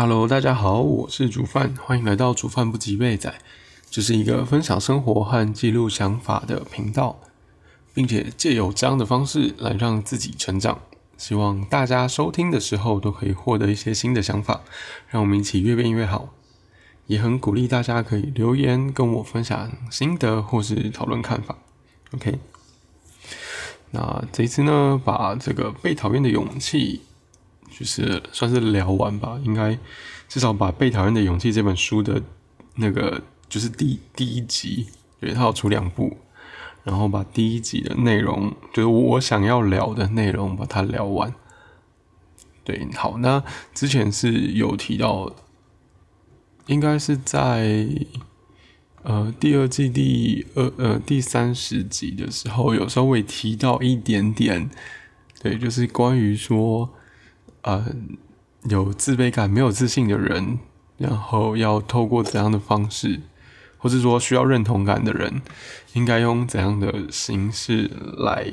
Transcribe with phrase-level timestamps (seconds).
[0.00, 3.34] Hello，大家好，我是煮饭，欢迎来到煮饭不及备仔，
[3.90, 7.18] 这是一个分享生活和记录想法的频道，
[7.92, 10.78] 并且借由这样的方式来让自己成长。
[11.16, 14.60] 希望大家收听的时候都可以获得一些新的想法，
[15.08, 16.32] 让我们一起越变越好。
[17.08, 21.58] 也很鼓励大家可以留言跟我分享心得或是讨论看法。
[22.12, 22.38] OK，
[23.90, 27.02] 那这次呢，把这个被讨厌的勇气。
[27.70, 29.78] 就是算是聊完吧，应该
[30.28, 32.20] 至少把《被讨厌的勇气》这本书的
[32.76, 34.86] 那个就是第第一集，
[35.20, 36.16] 对，它有出两部，
[36.84, 41.32] 然后把第一集的内容，就是我想要聊的内容，把它聊完。
[42.64, 43.42] 对，好，那
[43.74, 45.34] 之前是有提到，
[46.66, 47.88] 应该是在
[49.02, 54.68] 呃第二季第二呃第三十集的时候，有稍微提到一点点，
[55.42, 56.90] 对，就是关于说。
[57.68, 57.84] 呃，
[58.62, 60.58] 有自卑感、没有自信的人，
[60.96, 63.20] 然后要透过怎样的方式，
[63.76, 65.42] 或是说需要认同感的人，
[65.92, 68.50] 应该用怎样的形式来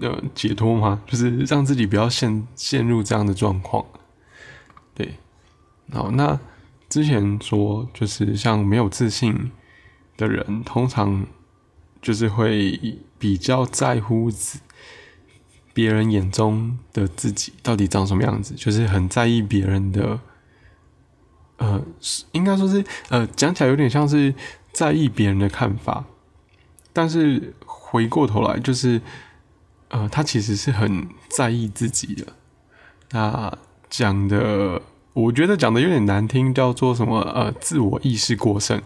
[0.00, 1.00] 呃解脱吗？
[1.06, 3.86] 就是让自己不要陷陷入这样的状况。
[4.92, 5.14] 对，
[5.92, 6.40] 好，那
[6.88, 9.52] 之前说就是像没有自信
[10.16, 11.24] 的人，通常
[12.02, 14.28] 就是会比较在乎。
[15.74, 20.20] 别人眼中的自己到底长什么样子，就是很在意别人的，
[21.56, 21.84] 呃，
[22.30, 24.32] 应该说是，呃，讲起来有点像是
[24.72, 26.04] 在意别人的看法，
[26.92, 29.02] 但是回过头来，就是，
[29.88, 32.26] 呃，他其实是很在意自己的。
[33.10, 33.58] 那
[33.90, 34.80] 讲的，
[35.12, 37.20] 我觉得讲的有点难听，叫做什么？
[37.20, 38.80] 呃，自我意识过剩。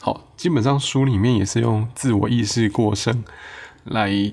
[0.00, 3.22] 好，基本上书里面也是用自我意识过剩
[3.84, 4.32] 来。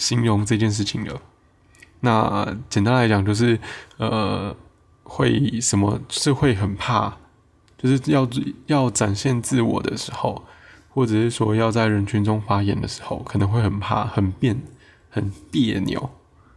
[0.00, 1.20] 形容这件事情的，
[2.00, 3.60] 那简单来讲就是，
[3.98, 4.56] 呃，
[5.02, 7.18] 会什么是会很怕，
[7.76, 8.26] 就是要
[8.66, 10.42] 要展现自我的时候，
[10.88, 14.56] 或者是说要在人群中发言的时候，可能会很怕，很别
[15.10, 16.10] 很别扭，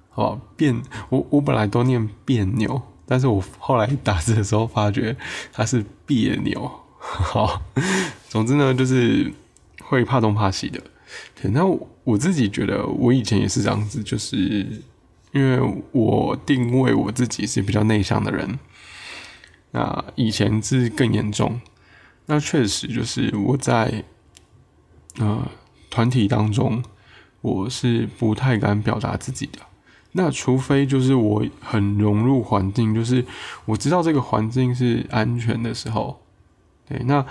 [0.10, 0.74] 好别
[1.10, 5.18] 我我本来都念别扭，但是我后来打字的时候发觉
[5.52, 7.62] 它是别扭，好，
[8.30, 9.34] 总之呢就是
[9.84, 10.82] 会怕东怕西的。
[11.42, 11.66] 对那
[12.04, 14.36] 我自己觉得，我以前也是这样子，就是
[15.32, 15.60] 因为
[15.92, 18.60] 我定位我自己是比较内向的人。
[19.72, 21.60] 那以前是更严重，
[22.28, 24.04] 那确实就是我在
[25.18, 25.50] 呃
[25.90, 26.84] 团体当中，
[27.42, 29.60] 我是不太敢表达自己的。
[30.12, 33.26] 那除非就是我很融入环境，就是
[33.66, 36.22] 我知道这个环境是安全的时候，
[36.88, 37.26] 对，那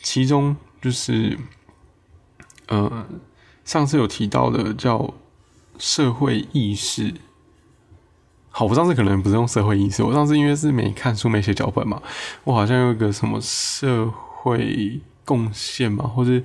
[0.00, 1.36] 其中就是
[2.68, 3.06] 呃。
[3.64, 5.12] 上次有提到的叫
[5.76, 7.12] 社会意识，
[8.48, 12.02] 好，我上次可能不是用社会意识，我上次因为是没看书、没写脚本嘛，
[12.44, 16.42] 我好像有一个什么社会贡献嘛，或者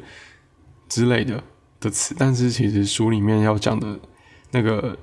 [0.90, 1.42] 之类的
[1.80, 3.98] 的词，但是其实书里面要讲的
[4.52, 4.98] 那个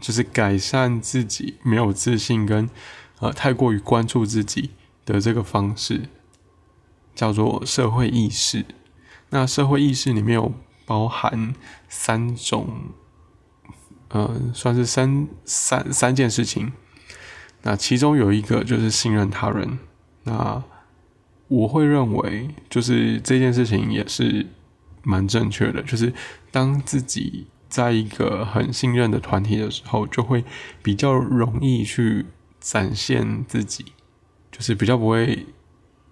[0.00, 2.70] 就是改善自己没有自信跟
[3.18, 4.70] 呃太过于关注自己
[5.04, 6.02] 的这个方式，
[7.16, 8.64] 叫做社会意识。
[9.30, 10.52] 那社会意识里面有。
[10.86, 11.54] 包含
[11.88, 12.68] 三种，
[14.08, 16.72] 呃，算是三三三件事情。
[17.62, 19.78] 那其中有一个就是信任他人。
[20.24, 20.62] 那
[21.48, 24.46] 我会认为，就是这件事情也是
[25.02, 25.82] 蛮正确的。
[25.82, 26.12] 就是
[26.50, 30.44] 当自己在一个很信任的团体的时候，就会
[30.82, 32.26] 比较容易去
[32.60, 33.86] 展现自己，
[34.52, 35.46] 就是比较不会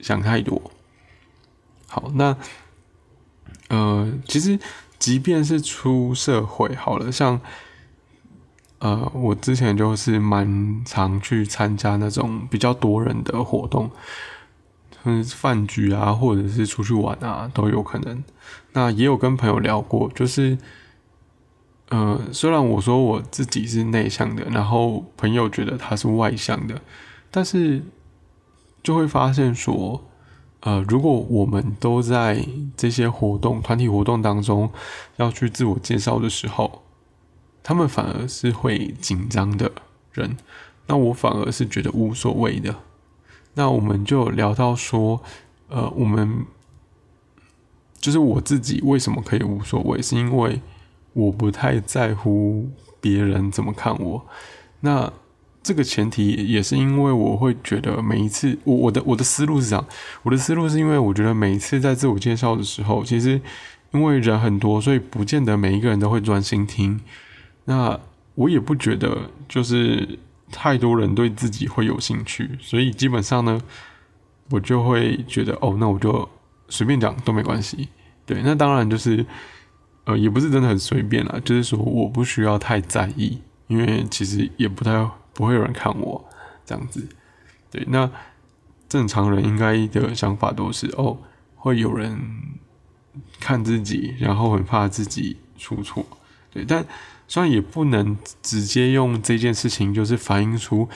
[0.01, 0.73] 想太多。
[1.87, 2.37] 好，那。
[3.73, 4.59] 呃，其实
[4.99, 7.41] 即便是出社会好了，像
[8.81, 13.91] 呃，我之前就是蛮常去参加那种比较多人的活动，
[15.05, 18.23] 嗯，饭局啊，或者是出去玩啊，都有可能。
[18.75, 20.59] 那也有跟朋友聊过，就是，
[21.89, 26.83] 呃，虽然我说我自己是内向的，然后朋友觉得他是外向的，
[27.31, 27.83] 但是
[28.83, 30.05] 就会发现说。
[30.65, 32.45] 呃，如果我们都在
[32.77, 34.71] 这些活动、团体活动当中
[35.17, 36.83] 要去自我介绍的时候，
[37.63, 39.71] 他们反而是会紧张的
[40.13, 40.37] 人，
[40.87, 42.77] 那我反而是觉得无所谓的。
[43.55, 45.21] 那我们就聊到说，
[45.69, 46.47] 呃，我们
[48.01, 50.61] 就是我自己为什么可以无所谓，是因为
[51.13, 52.71] 我不太在乎
[53.01, 54.27] 别人怎么看我。
[54.81, 55.13] 那
[55.63, 59.87] 这个前提也是因为我会觉得每一次我我的我的思路是这样，
[60.23, 63.41] 我的思路是因为我觉得每一次在自我介绍的时候，其实
[63.93, 67.01] 因为人很多，所以不见得每一个人都会专心听。
[67.65, 67.99] 那
[68.35, 70.19] 我也不觉得就是
[70.51, 73.61] 太多人对自己会有兴趣，所以基本上呢，
[74.51, 76.29] 我就会觉得哦，那我就
[76.69, 77.89] 随便讲都没关系。
[78.27, 79.25] 对，那当然就是
[80.05, 83.39] 呃，也不是真的很随便啦，就是说我不需要太在意，
[83.69, 84.93] 因为其实也不太
[85.35, 86.25] 不会有人看我
[86.65, 87.07] 这样子。
[87.71, 88.11] 对，那
[88.89, 91.19] 正常人应该的想法都是哦，
[91.57, 92.21] 会有人
[93.41, 96.05] 看自己，然后很怕自己出错。
[96.51, 96.85] 对，但
[97.27, 100.87] 虽然也不能直接用这件事情，就是反映出，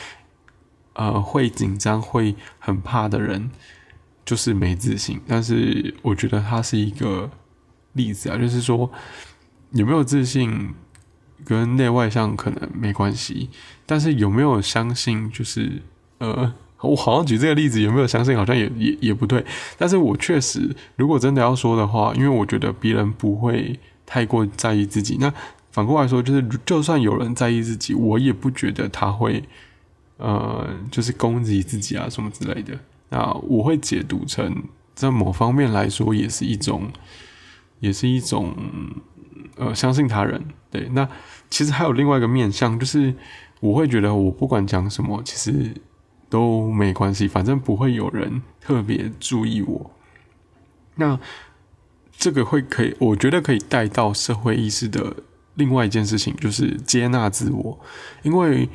[0.92, 3.50] 呃，会紧张、会很怕的人
[4.26, 5.18] 就是没自信。
[5.26, 7.30] 但是我觉得它是一个
[7.94, 8.90] 例子啊，就是说
[9.70, 10.74] 有没有自信
[11.46, 13.48] 跟内外向可能没关系，
[13.86, 15.80] 但是有没有相信，就是
[16.18, 16.52] 呃，
[16.82, 19.42] 我好像举这个例子，有没有相信，好像也也也不对。
[19.78, 23.78] 但是我确实，如果真的要说的话，因为我觉得别人不会。
[24.08, 25.34] 太过在意自己，那
[25.72, 29.42] 反过来说，就是就算有人在意自己，我也不觉得他会，
[30.18, 32.78] 呃，就是攻击自己啊什么之类的。
[33.08, 34.62] 那我会解读成，
[34.94, 36.88] 在某方面来说，也是一种，
[37.80, 38.54] 也是一种，
[39.56, 40.40] 呃，相信他人。
[40.70, 41.08] 对，那
[41.50, 43.14] 其实还有另外一个面向，就是
[43.60, 45.74] 我会觉得，我不管讲什么，其实
[46.28, 49.90] 都没关系，反正不会有人特别注意我。
[50.96, 51.18] 那。
[52.18, 55.16] 这个会可以，我觉得可以带到社会意识的
[55.56, 57.78] 另外一件事情，就是接纳自我。
[58.22, 58.66] 因为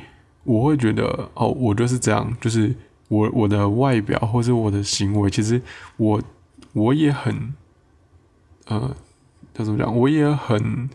[0.44, 2.72] 我会觉得，哦，我就是这样，就是
[3.08, 5.60] 我我的外表或者我的行为，其实
[5.96, 6.22] 我
[6.72, 7.52] 我也很，
[8.66, 8.94] 呃，
[9.56, 9.98] 要怎么讲？
[9.98, 10.88] 我也很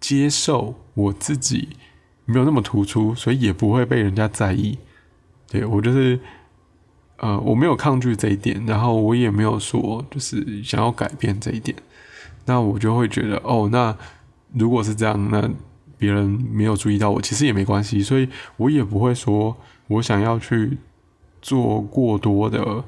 [0.00, 1.68] 接受我自己
[2.24, 4.78] 没有那么突出，所以也不会被人家在意。
[5.48, 6.18] 对我就是。
[7.18, 11.76] 呃，我没有抗拒这一点，然后我也没有说就是想要改变这一点，
[12.46, 13.96] 那我就会觉得，哦，那
[14.54, 15.48] 如果是这样，那
[15.96, 19.56] 别人没有注意到我，其实也没关系，所以我也不会说
[19.86, 20.76] 我想要去
[21.40, 22.84] 做过多的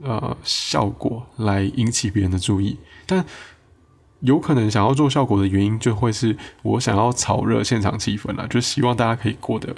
[0.00, 3.22] 呃效果来引起别人的注意，但
[4.20, 9.74] 有可能想要做效果的原因，就会是我想要炒热现场气氛了，就希望大家可以过得。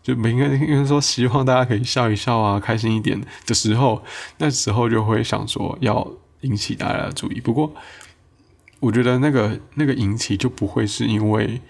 [0.00, 4.02] 就每个应该说希望大家可以笑一笑啊，开心一点的时候，
[4.38, 6.10] 那时候就会想说要
[6.42, 7.40] 引起大家的注意。
[7.40, 7.74] 不过，
[8.80, 11.60] 我觉得那个那个引起就不会是因为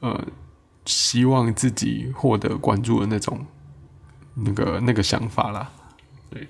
[0.00, 0.26] 呃
[0.84, 3.46] 希望自己获得关注的那种
[4.34, 5.70] 那个那个想法啦。
[6.28, 6.46] 对，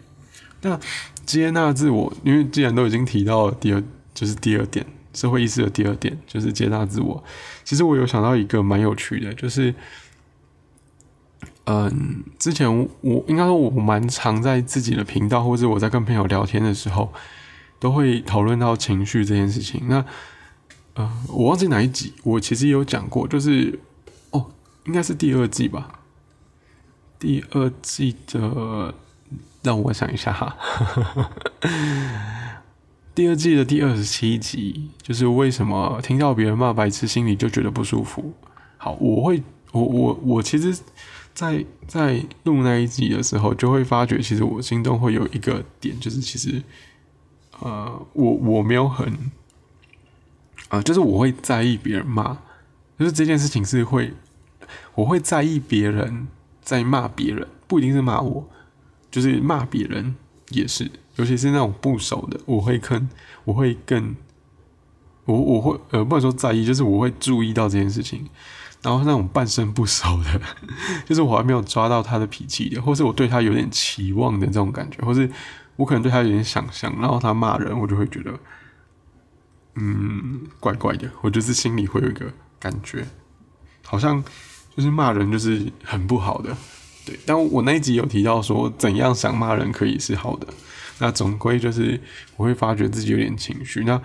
[0.63, 0.81] 那
[1.25, 3.81] 接纳自我，因为既然都已经提到了第二，
[4.15, 7.23] 就是第二点社会意识的第二点，就是接纳自我。
[7.65, 9.75] 其实我有想到一个蛮有趣的，就是。
[11.67, 12.71] 嗯，之前
[13.01, 17.11] 我应该说，我蛮常在自己的频道，或者我在跟朋友聊天的时候，
[17.81, 19.81] 都会讨论到情绪这件事情。
[19.89, 20.05] 那，
[20.93, 23.81] 呃，我忘记哪一集，我其实有讲过，就是
[24.33, 24.51] 哦，
[24.85, 26.01] 应该是第二季吧。
[27.19, 28.95] 第二季的，
[29.63, 30.59] 让我想一下哈，
[33.15, 38.33] 第二季的第二十七集，就是为什么听到别人骂白痴，心里就觉得不舒服。
[38.77, 40.77] 好，我会，我我我其实。
[41.35, 46.63] 在在录那一集的时候，就会发觉，其实我心中会有一个点，就是其实，
[47.59, 49.33] 呃，我我没有很，
[50.69, 52.39] 啊，就是我会在意别人骂，
[52.97, 54.13] 就是这件事情是会，
[54.95, 56.29] 我会在意别人
[56.63, 58.49] 在骂别人，不一定是骂我，
[59.11, 60.15] 就是骂别人
[60.51, 63.09] 也是，尤其是那种不熟的，我会更，
[63.45, 64.15] 我会更，
[65.25, 68.29] 我我会呃不能说在意，就是我会注意到这件事情。
[68.83, 70.41] 然后那种半生不熟的，
[71.09, 75.31] 就是我还没有抓到他的脾气的，或是我对他有点期望的这种感觉，或是
[75.77, 78.39] 我可能对他有点想象，然后他骂人，我就会觉得，
[79.77, 82.31] 嗯，怪怪的，我就是心里会有一个
[82.61, 83.07] 感觉，
[83.87, 84.23] 好像
[84.77, 86.55] 就是骂人就是很不好的，
[87.07, 87.19] 对。
[87.25, 90.47] 但我那一集有提到说，怎样想骂人可以是好的，
[90.99, 92.01] 那总归就是
[92.37, 94.01] 我会发觉自己有点情绪，那。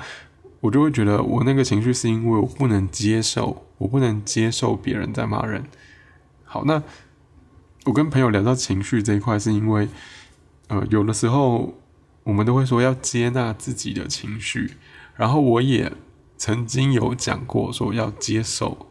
[0.62, 5.64] 我就会觉得，我那个情绪是因为我不能接受，我不能接受别人在骂人。
[6.44, 6.84] 好，那
[7.86, 9.88] 我跟朋友聊到情绪这一块，是因为，
[10.68, 11.80] 呃，有的时候
[12.24, 14.72] 我们都会说要接纳自己的情绪，
[15.16, 15.94] 然后我也
[16.36, 18.88] 曾经有讲过说要接受，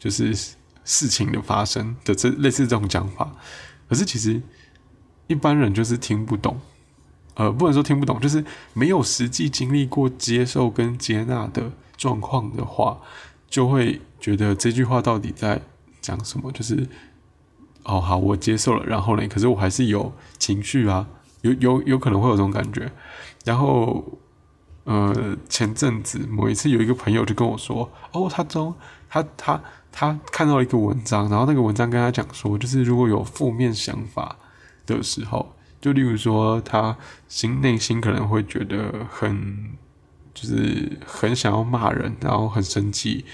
[0.00, 0.34] 就是
[0.82, 3.36] 事情的发生的这类似这种讲法，
[3.88, 4.42] 可是其实
[5.28, 6.60] 一般人就是听不懂。
[7.36, 12.98] 呃，不能说听不懂，就是没有实际经历过接受跟接纳的状况的话，
[13.48, 15.60] 就会觉得这句话到底在
[16.00, 16.50] 讲什么？
[16.52, 16.88] 就是，
[17.84, 19.28] 哦，好，我接受了，然后呢？
[19.28, 21.06] 可是我还是有情绪啊，
[21.42, 22.90] 有有有可能会有这种感觉。
[23.44, 24.02] 然后，
[24.84, 28.74] 呃，前阵子某一次有一个朋友就跟我说，哦，他中
[29.10, 29.62] 他他
[29.92, 34.36] 他看到一个文章，然后那个文章跟他讲说，就是如果有负面想法
[34.86, 35.54] 的时候，
[35.86, 36.96] 就例如说他
[37.28, 39.70] 心内心可能会觉得很，
[40.34, 43.24] 就是很想要骂人，然后很生气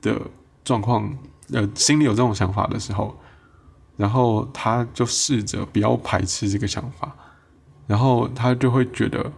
[0.00, 0.20] 的
[0.62, 1.18] 状况，
[1.52, 3.18] 呃，心里有这种想法的时候，
[3.96, 7.12] 然后他就试着不要排斥这个想法，
[7.88, 9.32] 然后他就会觉得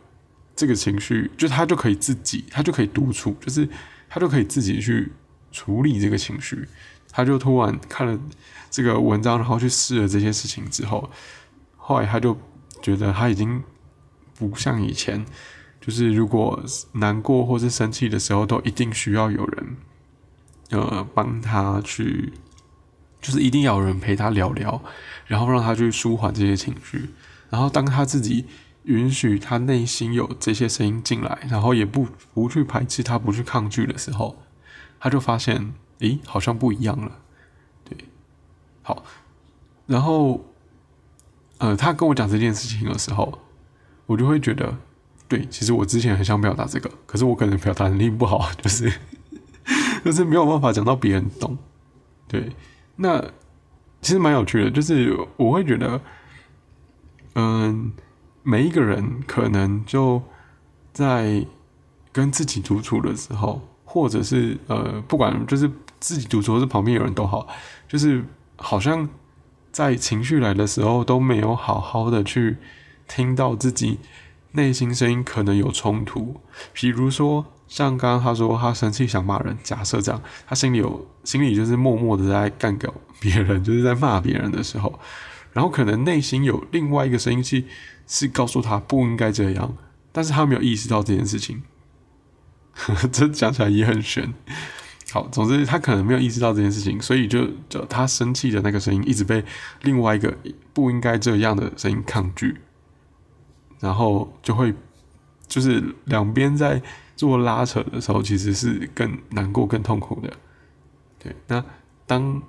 [0.54, 3.66] 这个情绪，就他就可以自己，他就可以独处，就是
[4.10, 5.10] 他就可以自己去。
[5.52, 6.64] 处理这个情绪，
[7.10, 8.16] 他就突然看了
[8.70, 11.10] 这个文章，然后去试了这些事情之后，
[11.90, 12.38] 后来他就
[12.80, 13.64] 觉得他已经
[14.38, 15.26] 不像以前，
[15.80, 19.76] 就是如果难过或是生气的时候，都一定需要有人，
[20.70, 22.32] 呃，帮他去，
[23.20, 24.80] 就是一定要有人陪他聊聊，
[25.26, 27.11] 然后让他去舒缓这些情绪。
[27.49, 28.44] 然后当他自己
[28.85, 34.40] 允许他内心有这些声音进来，然后也不不去排斥他，不去抗拒的时候。
[35.00, 37.18] 他就发现，诶，好像不一样了，
[37.82, 37.99] 对，
[38.82, 39.02] 好，
[39.87, 40.50] 然后，
[41.61, 43.38] 呃，他跟我讲这件事情的时候，
[44.07, 44.76] 我就会觉得，
[45.29, 48.93] 对，其实我之前很想表达这个，可是我可能表达能力不好， 就是，
[50.05, 51.57] 就是没有办法讲到别人懂，
[52.26, 52.50] 对，
[52.97, 53.23] 那
[54.02, 56.00] 其实蛮有趣的，就是我会觉得，
[57.35, 57.93] 嗯，
[58.43, 60.23] 每一个人可能就
[60.93, 61.47] 在
[62.12, 63.62] 跟自己独处的时候。
[63.93, 67.45] 或者是呃，不管就是自己独处，或是旁边有人都好，
[67.88, 68.25] 就是
[68.55, 69.09] 好像
[69.72, 72.56] 在情绪来的时候都没有好好的去
[73.06, 73.98] 听到自己
[74.52, 76.40] 内心声音，可能有冲突。
[76.72, 84.98] 比如说，像刚刚他说他生气想骂人，假设这样，他心里有心里就是默默的在干掉别人，就是在骂别人的时候，
[85.52, 87.62] 然后可能内心有另外一个声音是
[88.06, 89.76] 是告诉他不应该这样，
[90.10, 91.62] 但是他没有意识到这件事情。
[93.12, 94.32] 这讲起来也很悬。
[95.12, 99.45] 好，总之他可能没有意识到这件事情，所以就就他生气的那个声音一直被
[99.83, 100.33] 另外一个
[100.73, 102.61] 不应该这样的声音抗拒，
[103.81, 104.73] 然后就会
[105.49, 106.81] 就是两边在
[107.17, 110.33] 做拉扯的时候，其实是更难过、更痛苦的。
[111.19, 111.64] 对，那
[112.07, 112.40] 当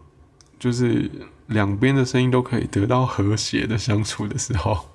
[0.59, 1.09] 就是
[1.47, 4.85] 两边的声音都可以得到和谐的相处的时候，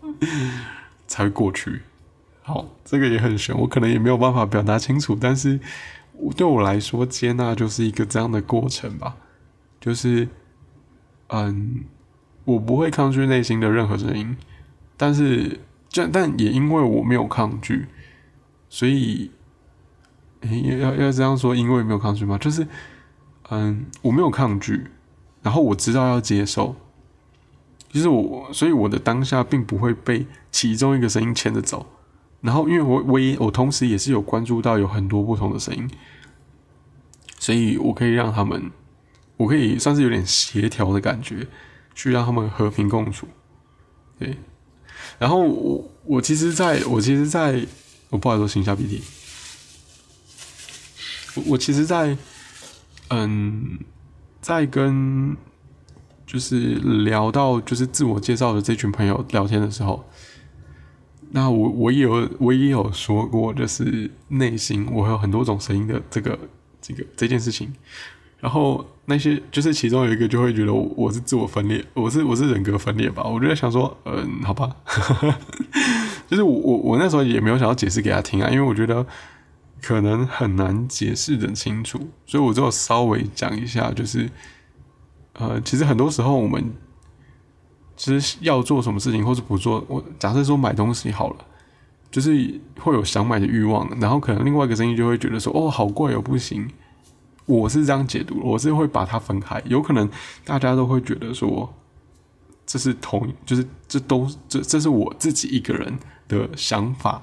[1.09, 1.83] 才会过去。
[2.43, 5.59] 好，这个也很玄，我可能也没有办法表达清楚，但是
[6.37, 9.17] 对我来说，接纳就是一个这样的过程吧。
[9.81, 10.29] 就是，
[11.29, 11.85] 嗯，
[12.45, 14.37] 我不会抗拒内心的任何声音，
[14.97, 17.87] 但是，这但也因为我没有抗拒，
[18.69, 19.31] 所以，
[20.43, 22.37] 要要这样说，因为没有抗拒吗？
[22.39, 22.67] 就是，
[23.51, 24.89] 嗯，我没有抗拒，
[25.43, 26.75] 然后我知道要接受，
[27.91, 31.87] 就是我，所以我的当下并不会被其中一个声音牵着走。
[32.43, 35.91] 然后，因为我我也我同时也是有关注到有很多不同的声音，
[37.39, 38.71] 所以我可以让他们，
[39.37, 41.49] 我可以算是有点协调的感觉，
[41.95, 43.27] 去让他们和平共处。
[44.19, 44.37] 对，
[45.19, 47.67] 然后我我其实在我其实在
[48.11, 49.03] 我不好意思，擤下鼻涕。
[51.35, 52.17] 我我其实，在
[53.09, 53.79] 嗯，
[54.41, 55.37] 在跟
[56.27, 60.09] 就是聊到就是自我介绍的这群朋友聊天的时候。
[61.31, 66.39] 那我我也有我也有说过，就是内心我有很多种声音的这个
[66.81, 67.73] 这个这件事情，
[68.41, 73.23] 然后那些就是其中有一个就会觉得我是自我分裂，我是我是人格分裂吧？
[73.25, 74.75] 我就在想说，嗯，好吧，
[76.29, 79.05] 就是我我我那时候也没有想要解释给他听啊，因为我觉得
[79.83, 84.31] 可能很难解释的清楚，所以我就稍微讲一下，就是
[85.35, 86.73] 呃，其实很多时候我们。
[87.97, 91.37] 其实要做什么事情，或是不做，我假设说买东西好了，
[92.11, 96.69] 就是会有想买的欲望，然后可能另外一个声音就会觉得说，哦，好贵哦，不行。
[97.47, 99.63] 我是这样解读，我是会把它分开。
[99.67, 100.11] 有可能
[100.45, 101.73] 大家都会觉得说，
[102.67, 105.99] 这是同，就是这都这这是我自己一个人
[106.29, 107.23] 的想法，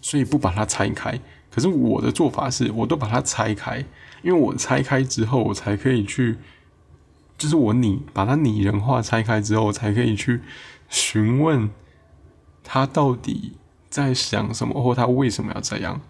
[0.00, 1.20] 所以不把它拆开。
[1.50, 3.84] 可是我的做法是，我都把它拆开，
[4.22, 6.36] 因为我拆开之后，我才可以去。
[7.38, 10.40] 就是我拟把它拟人化拆开之后，才可以去
[10.88, 11.68] 询问
[12.64, 13.58] 他到底
[13.90, 16.00] 在想什么，或他为什么要这样。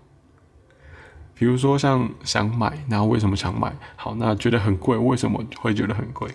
[1.34, 3.74] 比如说像想买，然后为什么想买？
[3.96, 6.30] 好，那觉得很贵，为什么会觉得很贵？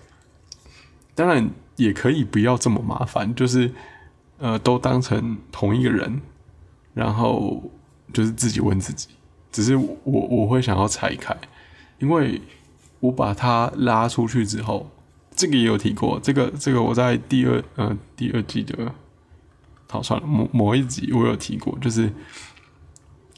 [1.15, 3.73] 当然也可以不要这么麻烦，就是
[4.39, 6.21] 呃，都当成同一个人，
[6.93, 7.71] 然后
[8.11, 9.07] 就是自己问自己。
[9.51, 11.35] 只是我我会想要拆开，
[11.99, 12.41] 因为。
[13.01, 14.89] 我把它拉出去之后，
[15.35, 16.19] 这个也有提过。
[16.23, 18.95] 这个这个我在第二呃第二季的，
[19.89, 22.13] 好算了，某某一集我有提过，就是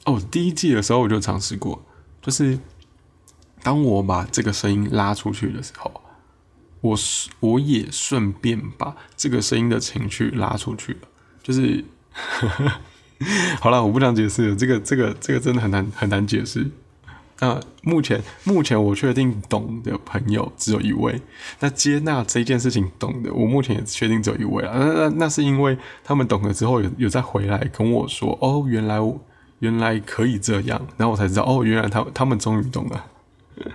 [0.05, 1.84] 哦第一季的时候我就尝试过，
[2.22, 2.60] 就是
[3.63, 6.01] 当我把这个声音拉出去的时候，
[6.82, 6.98] 我
[7.39, 11.00] 我也顺便把这个声音的情绪拉出去了。
[11.41, 11.84] 就是
[13.62, 16.70] 好了，我不想解释了这个这个这个真的很难很难解释。
[17.44, 21.20] 那目前目前我确定懂的朋友只有一位，
[21.60, 24.74] 那接纳这件事情懂的，我目前也确定只有一位啊。
[24.78, 28.98] 那那那是因为他们懂了之后有有再回来跟我说，哦，原来
[29.60, 33.06] 原来可以这样，然后我才知道，哦，原来他他们终于懂了。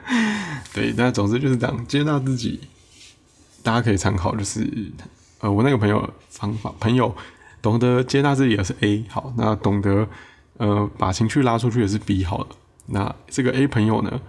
[0.73, 2.61] 对，那总之就是这样，接纳自己，
[3.63, 4.67] 大家可以参考，就是
[5.41, 7.15] 呃，我那个朋友方法，朋友
[7.61, 10.09] 懂得接纳自己也是 A 好，那懂得
[10.57, 12.47] 呃把情绪拉出去也是 B 好了。
[12.91, 14.21] 那这个 A 朋友呢，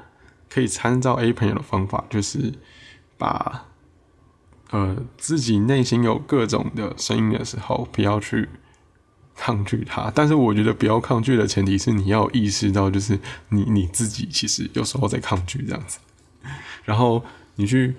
[0.49, 2.53] 可以参照 A 朋友的方法，就是
[3.17, 3.67] 把
[4.71, 8.49] 呃自己内心有各种的声音的时候，不要去
[9.33, 10.11] 抗拒它。
[10.13, 15.99] 但是我觉得不要抗拒的前提是你要意识到，就是你你自己其实有时候在抗拒这样子。
[16.83, 17.23] 然后
[17.55, 17.95] 你去，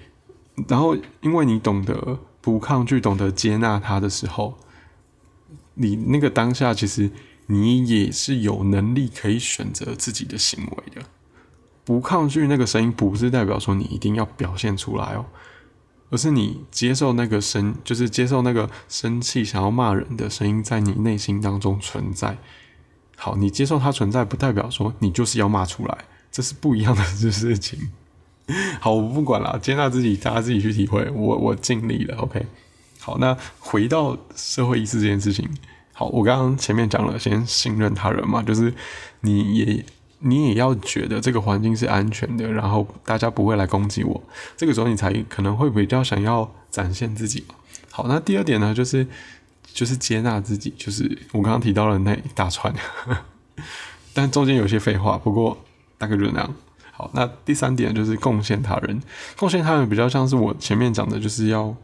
[0.68, 4.58] 然后因为你懂得不抗拒，懂得接纳它的时候，
[5.72, 7.10] 你那个当下其实。
[7.50, 11.02] 你也是有能力可以选择自己的行为的，
[11.84, 15.26] 不抗拒那个声音，不是代表说你一定要表现出来哦，
[16.10, 22.38] 而是你接受那个声，就是接受那个生气、想要骂人的声音在你内心当中存在。
[23.16, 27.90] 好，你接受它存在，不代表说你就是要骂出来，这是不一样的事情。
[28.80, 31.10] 好，我不管了，接纳自己，大家自己去体会。
[31.10, 32.46] 我我尽力了，OK。
[32.98, 35.48] 好，那回到社会意识这件事情。
[36.00, 38.72] 好，我刚刚前面讲了，先信任他人嘛，就是
[39.20, 39.84] 你也
[40.20, 44.22] 你也要觉得这个环境是安全的，然后大家不会来攻击我，
[44.56, 47.44] 这个时候你才可能会比较想要展现自己。
[47.90, 49.06] 好，那第二点呢，就是
[49.74, 52.74] 就是接纳自己，就是我刚刚提到了那一大串，
[54.14, 55.62] 但中间有些废话，不过
[55.98, 56.54] 大概就是那样。
[56.92, 59.02] 好，那第三点就是贡献他人，
[59.36, 61.76] 贡献他人比较像是我前面讲的，就是要。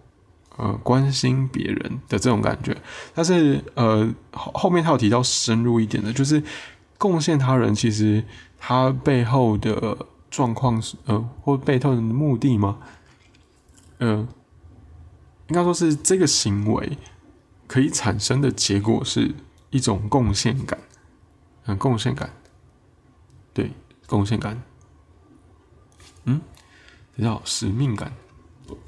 [0.57, 2.75] 呃，关心别人的这种感觉，
[3.15, 6.43] 但是呃后面他有提到深入一点的，就是
[6.97, 8.25] 贡献他人，其实
[8.59, 9.99] 他背后的
[10.31, 12.79] 状况是呃或背后的目的吗？
[13.99, 14.27] 呃，
[15.49, 16.97] 应该说是这个行为
[17.67, 19.35] 可以产生的结果是
[19.69, 20.79] 一种贡献感，
[21.67, 22.31] 嗯，贡献感，
[23.53, 23.73] 对，
[24.07, 24.63] 贡献感，
[26.25, 26.41] 嗯，
[27.19, 28.11] 叫使命感。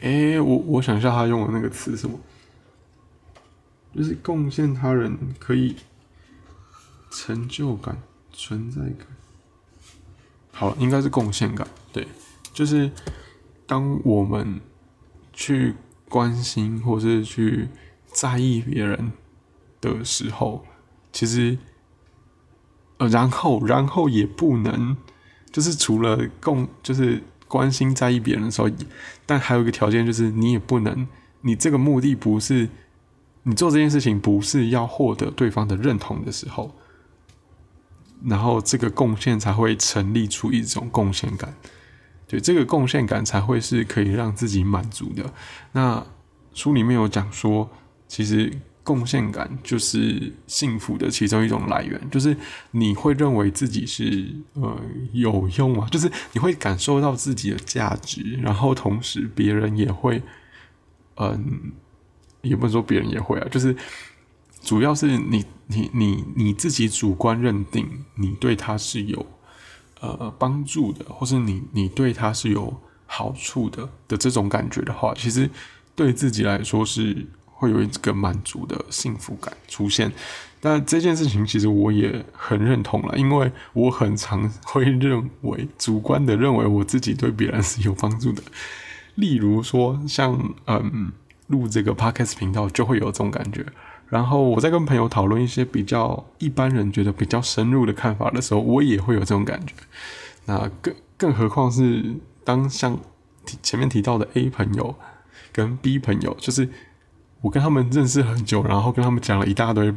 [0.00, 2.18] 哎，我我想一下，他用的那个词什么？
[3.94, 5.76] 就是贡献他人可以
[7.10, 8.00] 成就感、
[8.32, 9.06] 存在感。
[10.52, 11.66] 好，应该是贡献感。
[11.92, 12.06] 对，
[12.52, 12.90] 就是
[13.66, 14.60] 当我们
[15.32, 15.74] 去
[16.08, 17.68] 关心或是去
[18.06, 19.12] 在意别人
[19.80, 20.64] 的时候，
[21.12, 21.56] 其实
[22.98, 24.96] 呃，然后然后也不能，
[25.50, 27.22] 就是除了共，就是。
[27.48, 28.70] 关心在意别人的时候，
[29.26, 31.08] 但还有一个条件就是，你也不能，
[31.40, 32.68] 你这个目的不是
[33.42, 36.74] 你做这件事情不是要获得对方的认同的时候，
[38.22, 41.54] 然后这个贡献才会成立出一种贡献感，
[42.26, 45.32] 对，这个贡献感才会是可以让自己满足的。
[45.72, 46.06] 那
[46.54, 47.70] 书里面有讲说，
[48.06, 48.52] 其实。
[48.88, 52.34] 贡献感就是幸福的其中一种来源，就是
[52.70, 54.80] 你会认为自己是呃
[55.12, 60.22] 有用啊，就是你会感受到自己的价值，然后同时别人也会，
[61.16, 61.70] 嗯，
[62.40, 63.76] 也不能说别人也会啊，就是
[64.62, 69.26] 主要是你你你你自己主观认定你对他是有
[70.00, 72.74] 呃帮助的，或是你你对他是有
[73.04, 75.50] 好处的的这种感觉的话，其实
[75.94, 77.26] 对自己来说是。
[77.58, 80.12] 会有一个满足的幸福感出现，
[80.60, 88.40] 但这件事情其实我也很认同了，因为我很常会认为主观的认为我自己对别人是有帮助的。
[89.16, 91.10] 例如说，像嗯
[91.48, 93.66] 录这个 podcast 频道就会有这种感觉。
[94.08, 99.74] 然后我在跟朋友讨论一些比较一般人觉得比较深入的看法的时候，我也会有这种感觉。
[100.44, 102.96] 那更更何况是当像
[103.64, 104.94] 前面提到的 A 朋友
[105.52, 106.68] 跟 B 朋友，就是。
[107.40, 109.94] 我跟他们认识很久，然后跟他们讲了一大堆然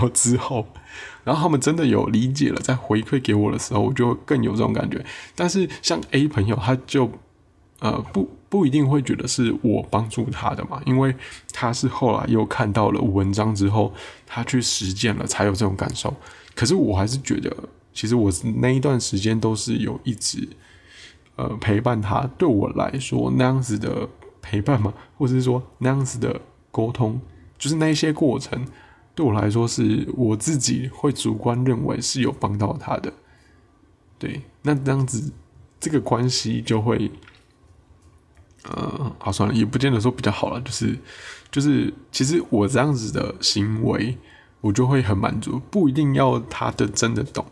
[0.00, 0.64] 后之后，
[1.24, 5.04] 然后他们真的有理解了，在回馈给我的时候，我就更有这种感觉。
[5.34, 7.10] 但是像 A 朋友，他就
[7.80, 11.12] 呃不不一定会觉得是我帮助他的嘛，因为
[11.52, 13.92] 他是后来又看到了文章之后，
[14.24, 16.14] 他去实践了，才有这种感受。
[16.54, 17.52] 可是我还是觉得，
[17.92, 20.48] 其实我那一段时间都是有一直
[21.34, 24.08] 呃陪伴他，对我来说那样子的
[24.40, 26.40] 陪伴嘛，或者是说那样子的。
[26.74, 27.20] 沟通
[27.56, 28.66] 就是那些过程，
[29.14, 33.12] 对我来说是我自己会主观认为是有帮到他的。
[34.18, 35.32] 对，那这样子
[35.78, 37.08] 这个关系就会，
[38.64, 40.98] 呃，好算了，也不见得说比较好了，就是
[41.52, 44.18] 就是其实我这样子的行为，
[44.60, 47.46] 我就会很满足，不一定要他的真的懂。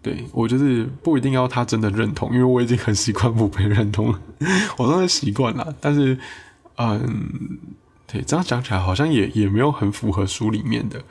[0.00, 4.20] 对我就是不一定要他真的认同，因为我已经很习惯不被认同了，
[4.76, 5.74] 我当然习惯了。
[5.80, 6.18] 但是，
[6.76, 7.58] 嗯，
[8.06, 11.02] 对，这样讲起来好像也也没有很符合书里面的。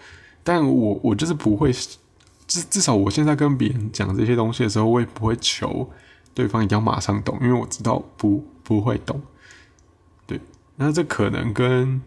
[0.44, 1.72] 但我我就是不会，
[2.48, 5.90] 至至少我现在跟别人讲这些东西的时候，我也不会求
[6.34, 9.22] 对方一定要马上懂，因为我知道不不会懂。
[10.26, 10.40] 对，
[10.76, 12.02] 那这可能跟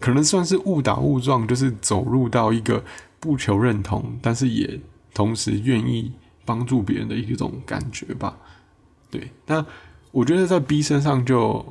[0.00, 2.84] 可能算是误打误撞，就是走入到一个
[3.20, 4.80] 不求认同，但是也。
[5.14, 6.12] 同时愿意
[6.44, 8.36] 帮助别人的一种感觉吧，
[9.10, 9.30] 对。
[9.46, 9.64] 那
[10.10, 11.64] 我觉得在 B 身上就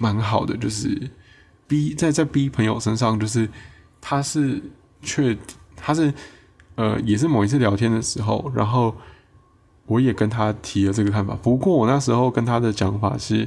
[0.00, 1.08] 蛮好的，就是
[1.68, 3.48] B 在在 B 朋友身上，就是
[4.00, 4.60] 他是
[5.00, 5.38] 确
[5.76, 6.12] 他是
[6.74, 8.92] 呃也是某一次聊天的时候，然后
[9.86, 11.38] 我也跟他提了这个看法。
[11.40, 13.46] 不过我那时候跟他的讲法是，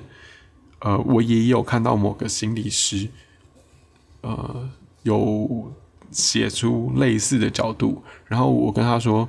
[0.79, 3.09] 呃，我也有看到某个心理师，
[4.21, 4.69] 呃，
[5.03, 5.73] 有。
[6.11, 9.27] 写出类似的角度，然后我跟他说，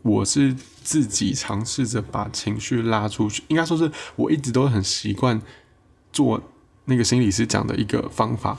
[0.00, 5.38] 我是自己尝试着把情绪拉出去，应该说是我一直都很习惯
[6.14, 6.40] 做
[6.86, 8.58] 那个心理师讲的一个方法。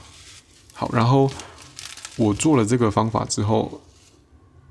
[0.74, 1.30] 好，然后
[2.18, 3.82] 我做了这个方法之后，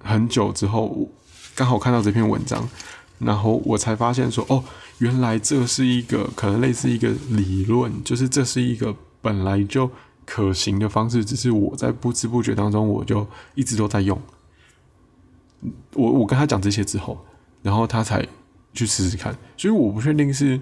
[0.00, 1.08] 很久之后，
[1.54, 2.68] 刚好看到这篇文章，
[3.18, 4.62] 然后我才发现说，哦，
[4.98, 9.90] 原来这是一个可能类似一个理论，就是这是一个本来就。
[10.26, 14.18] 可行的方式，只是我在不知不觉当中，我就一直都在用。
[15.92, 17.22] 我我跟他讲这些之后，
[17.60, 18.26] 然后他才
[18.72, 19.36] 去试试看。
[19.58, 20.58] 所以我不确定是，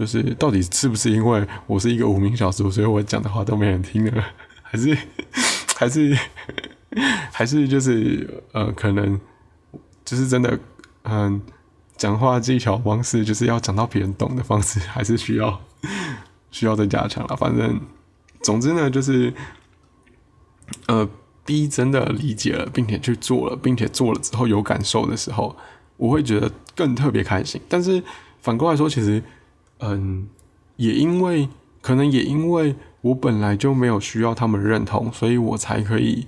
[0.00, 4.24] 就是到底是不是因为我是一个无名小卒，所以我讲的话都没人听呢？
[4.64, 4.98] 还是
[5.76, 6.18] 还是
[7.30, 9.20] 还是就是呃，可能
[10.04, 10.58] 就是真的，
[11.04, 11.40] 嗯，
[11.96, 15.60] 讲话技巧方式就是要讲到别人懂的方式，还是需要
[16.50, 17.36] 需要再加强了。
[17.36, 17.80] 反正。
[18.42, 19.30] 总之呢，就是，
[20.86, 21.06] 呃
[21.44, 25.54] ，B 真的理解了，并且去做了，并且做了之后有感受的时候，
[25.98, 27.60] 我会觉得更特别开心。
[27.68, 28.02] 但是
[28.40, 29.22] 反过来说，其实，
[29.80, 30.28] 嗯，
[30.76, 31.48] 也因为
[31.80, 36.26] 可能也因为我本来就没有需要他们认同，所以我才可以，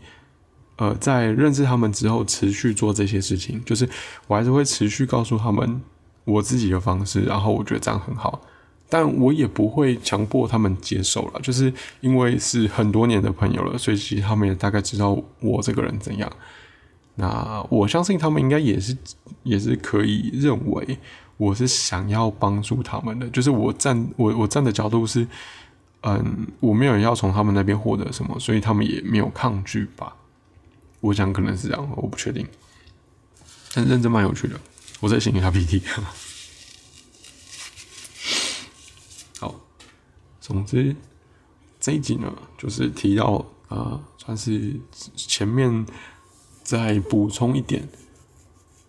[0.77, 3.63] 呃，在认识他们之后持续做这些事情。
[3.65, 3.89] 就是
[4.27, 5.81] 我还是会持续告诉他们
[6.25, 8.41] 我自己的方式，然后我觉得这样很好。
[8.89, 16.31] 但我也不会强迫他们接受了，就是因为是很多年的朋友了，所以其实他们也大概知道我这个人怎样。
[17.15, 18.95] 那我相信他们应该也是
[19.45, 20.99] 也是可以认为
[21.37, 25.27] 我是想要帮助他们的，就是我站我我站的角度是，
[26.03, 30.15] 嗯，我没有要从他们那边获得什么，所以他们也没有抗拒吧。
[31.01, 32.47] 我想可能是这样，我不确定。
[33.75, 34.61] 但认真蛮有趣的，
[35.01, 35.83] 我在写一下 PT。
[40.41, 40.95] 总之，
[41.81, 44.79] 这一集呢，就是提到呃，算是
[45.15, 45.87] 前面
[46.65, 47.89] 再补充一点，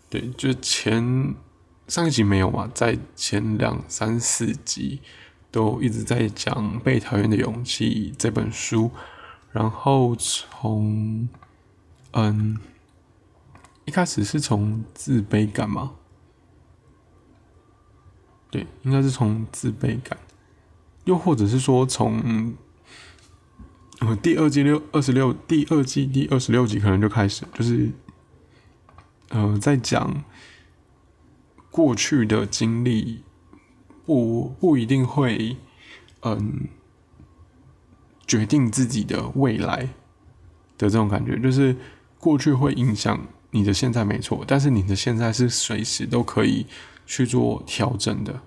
[0.10, 1.36] 对，就前
[1.93, 4.99] 上一集没有嘛，在前两三四集
[5.51, 8.89] 都一直在讲《被讨厌的勇气》这本书，
[9.51, 11.29] 然后从
[12.13, 12.58] 嗯
[13.86, 15.91] 一开始是从自卑感嘛，
[18.49, 20.17] 对，应该是从自卑感。
[21.03, 22.56] 又或者是说，从
[23.99, 27.91] 呃第二季六二十六第二季第二十六集可能就开始，就是
[29.29, 30.23] 呃在讲
[31.73, 33.23] 过去的经历，
[34.05, 35.57] 不不一定会
[36.21, 36.67] 嗯
[38.27, 39.89] 决定自己的未来
[40.77, 41.75] 的这种感觉，就是
[42.19, 46.67] 过去会影响你的现在没错，但是你的现在是随时都可以
[47.07, 48.41] 去做调整的，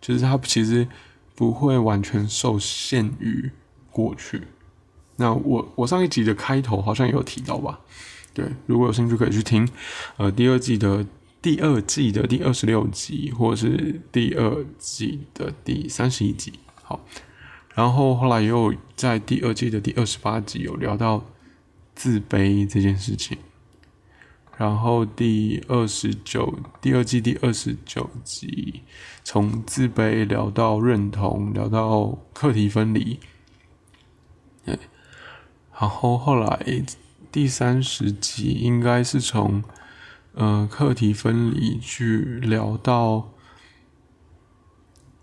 [0.00, 0.86] 就是它其实。
[1.38, 3.52] 不会完全受限于
[3.92, 4.42] 过去。
[5.18, 7.78] 那我我上一集的开头好像有提到吧？
[8.34, 9.68] 对，如果有兴趣可以去听，
[10.16, 11.06] 呃，第二季的
[11.48, 16.52] 第二季的第二十六集，或者是第二季的第三十一集。
[16.82, 17.00] 好，
[17.74, 21.24] 然后后来又在第二季的第二十八集有聊到
[21.94, 23.38] 自卑这件事情。
[24.58, 28.82] 然后第二十九第二季第二十九集，
[29.24, 33.18] 从自卑聊到认同，聊到课题分离，
[34.66, 34.78] 对。
[35.80, 36.84] 然后后来
[37.32, 39.64] 第三十集应该是从
[40.38, 43.28] 呃课题分离去聊到，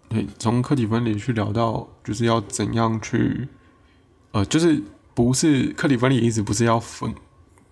[0.09, 3.47] 对，从课题分离去聊到就是要怎样去，
[4.31, 7.15] 呃，就是不是课题分离意思不是要分，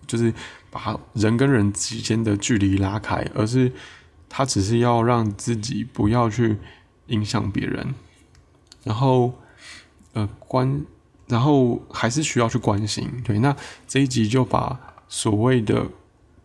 [0.06, 0.32] 就是。
[0.74, 3.70] 把人跟人之间的距离拉开，而是
[4.28, 6.56] 他只是要让自己不要去
[7.06, 7.94] 影响别人，
[8.82, 9.32] 然后
[10.14, 10.84] 呃关，
[11.28, 13.08] 然后还是需要去关心。
[13.22, 13.54] 对，那
[13.86, 15.86] 这一集就把所谓的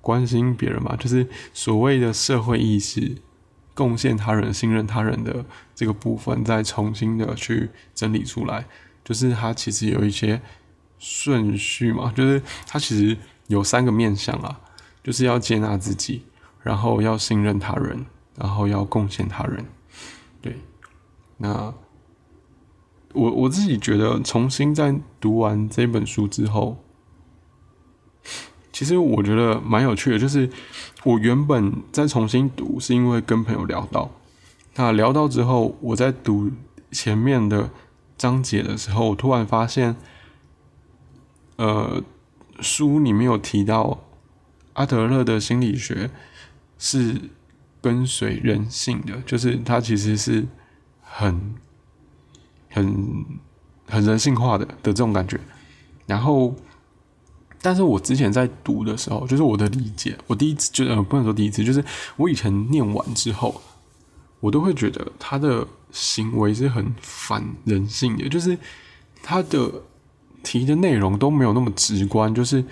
[0.02, 3.18] 关心别人嘛，就是所谓的社会意识、
[3.74, 8.66] 贡献他人、信任他人的这个部分，再重新的去整理出来。
[9.04, 10.42] 就是它其实有一些
[11.00, 14.60] 顺序嘛，就是它其实有三个面向啊，
[15.04, 16.24] 就是要接纳自己。
[16.62, 19.66] 然后要信任他人，然后要贡献他人，
[20.42, 20.58] 对。
[21.38, 21.74] 那
[23.14, 26.84] 我我自己觉得，重新在读完这本书之后，
[28.80, 30.18] 其实我觉得蛮有趣的。
[30.18, 30.50] 就是
[31.04, 34.10] 我原本在重新读，是因为跟朋友聊到，
[34.76, 36.50] 那聊到之后，我在读
[36.90, 37.70] 前面的
[38.18, 39.98] 章节的时候，我突然发现，
[41.58, 42.02] 呃，
[42.62, 44.00] 书里面有提到
[44.76, 46.10] 阿德勒的心理学。
[46.82, 47.20] 是
[47.82, 50.48] 跟随人性的，就是它其实是
[51.02, 51.54] 很、
[52.70, 53.26] 很、
[53.86, 55.38] 很人性化的的这种感觉。
[56.06, 56.56] 然后，
[57.62, 61.84] 但是我之前在读的时候，就是我的理解，我第一次就呃不能说第一次，就是
[62.18, 63.62] 我以前念完之后，
[64.40, 68.58] 我都会觉得他的行为是很反人性的，就是
[69.22, 69.72] 他的
[70.44, 72.64] 提的内容都没有那么直观，就是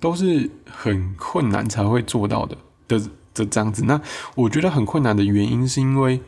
[0.00, 2.56] 都是很困难才会做到的
[2.88, 3.00] 的。
[3.34, 3.98] 的这样子，那
[4.34, 6.20] 我觉得很困难的原因是因为，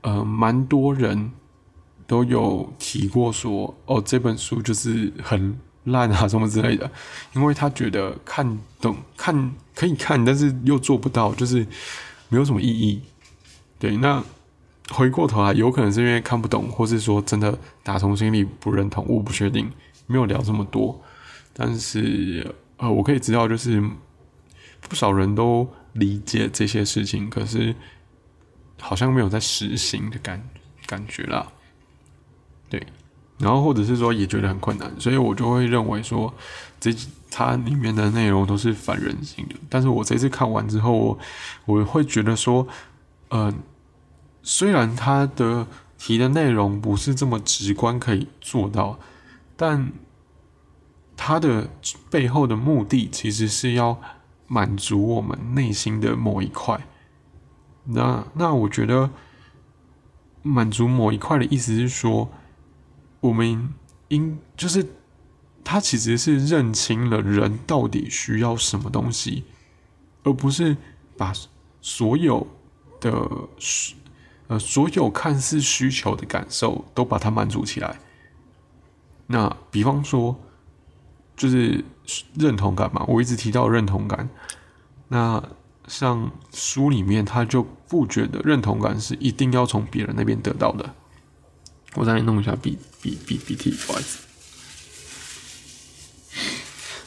[0.00, 1.30] 呃，蛮多人
[2.04, 6.90] 都有提过说，哦，这本书就是很烂啊，什么之类的，
[7.34, 11.66] 因为他觉得看懂看可以看，但是又做不到，就是
[12.28, 13.02] 没有什么意义。
[13.78, 14.22] 对，那
[14.90, 19.70] 回过头来，有可能是因为看不懂，或是说真的打从心里不认同，我不确定，
[20.06, 21.00] 没有聊这么多。
[21.52, 23.82] 但是，呃，我可以知道，就是
[24.80, 25.68] 不少人都。
[25.94, 27.74] 理解这些事情，可是
[28.80, 30.40] 好像没有在实行的感
[30.86, 31.50] 感觉啦。
[32.68, 32.86] 对，
[33.40, 36.32] 然后或者是说也觉得很困难，所以我就会认为说
[36.78, 36.94] 这
[37.30, 39.56] 它里面的内容都是反人性的。
[39.68, 41.18] 但是我这次看完之后，
[41.64, 42.68] 我会觉得说，
[43.30, 43.52] 嗯，
[44.42, 45.66] 虽然它的
[45.98, 48.98] 题的内容不是这么直观可以做到，
[49.56, 49.90] 但
[51.16, 51.68] 它的
[52.10, 53.98] 背后的目的其实是要。
[54.52, 56.84] 满足我们内心的某一块，
[57.84, 59.08] 那那我觉得
[60.42, 62.28] 满足某一块的意思是说，
[63.20, 63.72] 我们
[64.08, 64.86] 应就是
[65.62, 69.44] 他其实是认清了人到底需要什么东西，
[70.24, 70.76] 而不是
[71.16, 71.32] 把
[71.80, 72.46] 所有
[73.00, 73.28] 的
[74.48, 78.00] 呃所有看似需求的感受都把它满足起来。
[79.26, 80.40] 那比方说。
[81.36, 81.82] 就是
[82.34, 84.28] 认同感嘛，我一直提到认同感。
[85.08, 85.42] 那
[85.88, 90.94] 像书里面，他就不觉得认同感是一定要从别人那边得到的。
[91.94, 94.18] 我再弄一下 B B B B T，不好意思。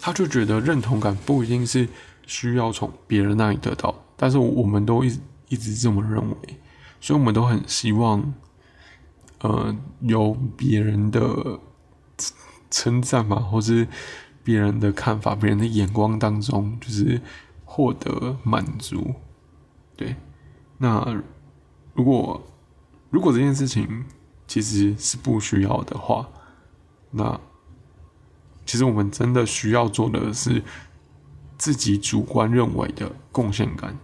[0.01, 1.87] 他就觉得认同感不一定是
[2.27, 5.19] 需要从别人那里得到，但是我们都一
[5.49, 6.37] 一直这么认为，
[6.99, 8.33] 所以我们都很希望，
[9.39, 11.59] 呃，有别人的
[12.69, 13.87] 称赞嘛，或是。
[14.45, 17.21] 别人的看法，别人的眼光当中，就是
[17.63, 19.15] 获得满足。
[19.95, 20.17] 对，
[20.79, 21.23] 那
[21.93, 22.45] 如果
[23.09, 24.03] 如果这件事情
[24.53, 26.29] 其实是不需要的话，
[27.09, 27.39] 那
[28.67, 30.61] 其实我们真的需要做的是
[31.57, 33.97] 自己主观认为的贡献感，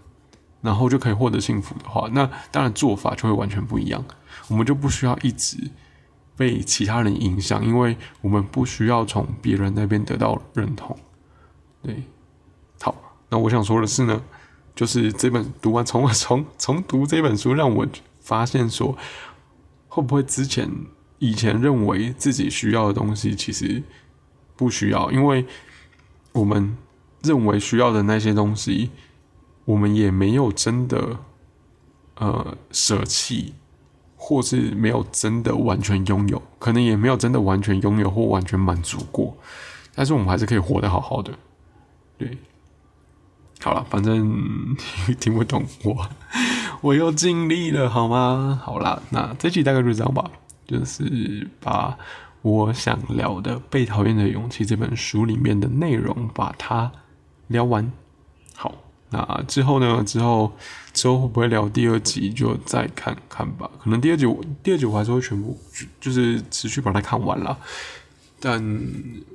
[0.60, 4.04] 然后就可以获得幸福的话，那当然做法就会完全不一样。
[4.48, 5.70] 我们就不需要一直。
[6.36, 10.98] 被其他人影响，因为我们不需要从别人那边得到认同。
[11.84, 12.02] 对，
[12.82, 12.96] 好，
[13.30, 14.20] 那我想说的是呢，
[14.74, 17.86] 就是这本读完从从从读这本书，让我
[18.22, 18.98] 发现说，
[19.90, 20.72] 会不会之前
[21.18, 23.84] 以前认为自己需要的东西，其实
[24.56, 25.46] 不需要，因为
[26.32, 26.78] 我们
[27.22, 28.92] 认为需要的那些东西，
[29.66, 31.18] 我们也没有真的
[32.16, 33.56] 呃舍弃。
[34.22, 39.36] 或是没有真的完全拥有，可能也没有真的完全拥有或完全满足过，
[39.96, 41.34] 但是我们还是可以活得好好的。
[42.18, 42.38] 对，
[43.62, 44.76] 好了，反正
[45.22, 46.10] 听不懂我，
[46.82, 48.62] 我又尽力了，好吗？
[48.64, 50.32] 好啦，那这期大概就这样吧，
[50.68, 51.98] 就是把
[52.42, 56.92] 我想聊的《被讨厌的勇气》这本书里面的内容把它
[57.48, 57.92] 聊完。
[58.56, 58.74] 好。
[59.12, 60.04] 那之后呢？
[60.04, 60.54] 之后
[60.94, 62.30] 之后会不会聊第二集？
[62.30, 63.68] 就再看看吧。
[63.84, 64.28] 可能第二集，
[64.62, 65.58] 第二集我还是会全部
[66.00, 67.58] 就是持续把它看完了。
[68.40, 68.62] 但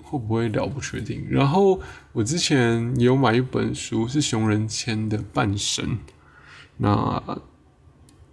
[0.05, 1.27] 会不会聊不确定。
[1.29, 1.81] 然后
[2.13, 5.85] 我之前有买一本书，是熊仁谦的《半神》，
[6.77, 7.23] 那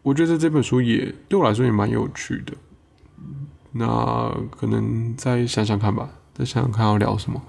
[0.02, 2.54] 我觉得这本书也对我来说也蛮有趣的。
[3.74, 7.42] 那可能再想想看吧，再想想看要聊什么。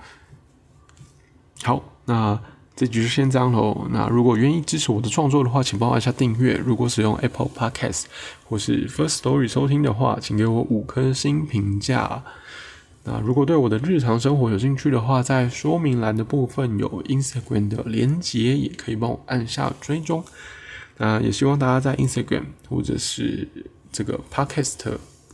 [1.62, 2.38] 好，那
[2.76, 3.86] 这局就先这样喽。
[3.90, 6.56] 那如果愿意支持我的创作的话，请帮我按下订阅。
[6.56, 8.04] 如果使用 Apple Podcast
[8.44, 12.22] 或是 First Story 收听的话，请给我五颗星评价。
[13.04, 20.24] 那如果对我的日常生活有兴趣的话，在说明栏的部分有 Instagram 的连接，也可以帮我按下追踪。
[20.98, 23.48] 那也希望大家在 Instagram 或者是
[23.90, 24.76] 这个 Podcast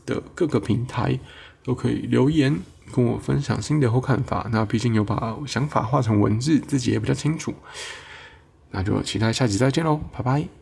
[0.06, 1.18] 的各个平台
[1.62, 2.56] 都可以留言
[2.92, 4.48] 跟我分享心得或看法。
[4.50, 7.54] 那毕竟有把想法画成文字，自己也比较清楚。
[8.70, 10.57] 那就期待下集再见喽，拜拜。